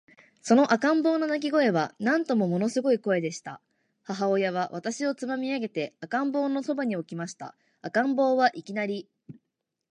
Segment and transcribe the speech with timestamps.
[0.41, 3.61] その赤ん坊の泣声は、なんとももの凄い声でした。
[4.01, 7.55] 母親は私をつまみ上げて、赤ん坊の傍に置きました。
[7.83, 9.07] 赤ん坊は、いきなり、